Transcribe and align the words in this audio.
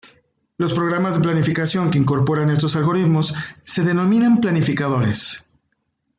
Los 0.57 0.73
programas 0.73 1.13
de 1.13 1.19
planificación 1.21 1.91
que 1.91 1.99
incorporan 1.99 2.49
estos 2.49 2.75
algoritmos 2.75 3.35
se 3.61 3.83
denominan 3.83 4.41
planificadores. 4.41 5.45